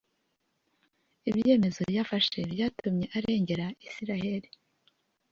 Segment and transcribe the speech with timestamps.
[1.29, 4.49] ibyemezo yafashe byatumye arengera israheli.